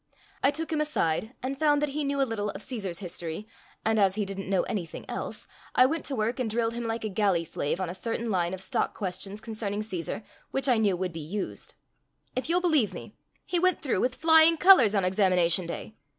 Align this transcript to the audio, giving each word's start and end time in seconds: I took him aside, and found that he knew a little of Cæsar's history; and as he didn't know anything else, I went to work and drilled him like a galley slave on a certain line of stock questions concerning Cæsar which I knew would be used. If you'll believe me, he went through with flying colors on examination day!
I 0.41 0.49
took 0.49 0.73
him 0.73 0.81
aside, 0.81 1.35
and 1.43 1.59
found 1.59 1.79
that 1.79 1.89
he 1.89 2.03
knew 2.03 2.19
a 2.19 2.25
little 2.25 2.49
of 2.49 2.61
Cæsar's 2.63 2.97
history; 2.97 3.47
and 3.85 3.99
as 3.99 4.15
he 4.15 4.25
didn't 4.25 4.49
know 4.49 4.63
anything 4.63 5.05
else, 5.07 5.47
I 5.75 5.85
went 5.85 6.05
to 6.05 6.15
work 6.15 6.39
and 6.39 6.49
drilled 6.49 6.73
him 6.73 6.85
like 6.87 7.03
a 7.03 7.07
galley 7.07 7.43
slave 7.43 7.79
on 7.79 7.87
a 7.87 7.93
certain 7.93 8.31
line 8.31 8.55
of 8.55 8.61
stock 8.63 8.95
questions 8.95 9.39
concerning 9.39 9.81
Cæsar 9.81 10.23
which 10.49 10.67
I 10.67 10.79
knew 10.79 10.97
would 10.97 11.13
be 11.13 11.19
used. 11.19 11.75
If 12.35 12.49
you'll 12.49 12.61
believe 12.61 12.95
me, 12.95 13.13
he 13.45 13.59
went 13.59 13.83
through 13.83 14.01
with 14.01 14.15
flying 14.15 14.57
colors 14.57 14.95
on 14.95 15.05
examination 15.05 15.67
day! 15.67 15.93